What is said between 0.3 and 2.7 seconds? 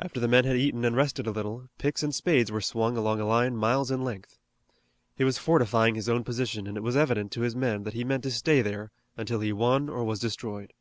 had eaten and rested a little, picks and spades were